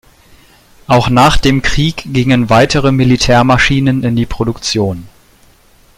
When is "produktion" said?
4.25-5.07